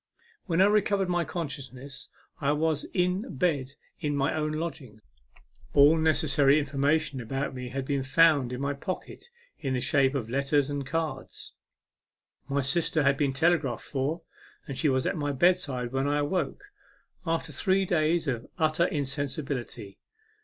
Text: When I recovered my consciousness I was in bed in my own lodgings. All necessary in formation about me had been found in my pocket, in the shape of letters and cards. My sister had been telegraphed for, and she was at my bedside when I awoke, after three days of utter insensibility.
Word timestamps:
When 0.47 0.63
I 0.63 0.65
recovered 0.65 1.09
my 1.09 1.23
consciousness 1.23 2.09
I 2.39 2.53
was 2.53 2.85
in 2.85 3.35
bed 3.35 3.73
in 3.99 4.15
my 4.15 4.33
own 4.33 4.53
lodgings. 4.53 4.99
All 5.75 5.95
necessary 5.95 6.57
in 6.57 6.65
formation 6.65 7.21
about 7.21 7.53
me 7.53 7.69
had 7.69 7.85
been 7.85 8.01
found 8.01 8.51
in 8.51 8.59
my 8.61 8.73
pocket, 8.73 9.29
in 9.59 9.75
the 9.75 9.79
shape 9.79 10.15
of 10.15 10.27
letters 10.27 10.71
and 10.71 10.87
cards. 10.87 11.53
My 12.49 12.61
sister 12.61 13.03
had 13.03 13.15
been 13.15 13.31
telegraphed 13.33 13.85
for, 13.85 14.23
and 14.67 14.75
she 14.75 14.89
was 14.89 15.05
at 15.05 15.15
my 15.15 15.31
bedside 15.31 15.91
when 15.91 16.07
I 16.07 16.17
awoke, 16.17 16.63
after 17.23 17.51
three 17.51 17.85
days 17.85 18.27
of 18.27 18.49
utter 18.57 18.85
insensibility. 18.87 19.99